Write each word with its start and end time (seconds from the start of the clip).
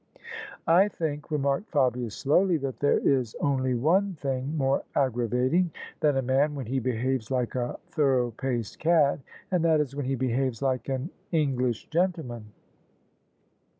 "I 0.67 0.87
think," 0.87 1.29
remarked 1.29 1.69
Fabia 1.69 2.09
slowly," 2.09 2.57
that 2.65 2.79
there 2.79 2.97
is 2.97 3.35
only 3.39 3.75
one 3.75 4.15
thing 4.15 4.57
more 4.57 4.81
aggravating 4.95 5.69
than 5.99 6.17
a 6.17 6.23
man 6.23 6.55
when 6.55 6.65
he 6.65 6.79
behaves 6.79 7.29
like 7.29 7.53
a 7.53 7.77
thorough 7.85 8.31
paced 8.31 8.79
cad; 8.79 9.21
and 9.51 9.63
that 9.63 9.79
is 9.79 9.95
when 9.95 10.07
he 10.07 10.15
behaves 10.15 10.59
like 10.59 10.89
an 10.89 11.11
English 11.31 11.87
gentleman." 11.91 12.45